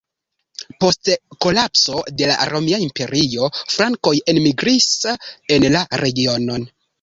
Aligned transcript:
Post 0.83 1.09
kolapso 1.45 1.99
de 2.21 2.29
la 2.31 2.37
Romia 2.51 2.79
Imperio 2.85 3.51
frankoj 3.75 4.15
enmigris 4.35 4.89
en 5.59 5.69
la 5.77 5.85
regionon. 6.05 6.67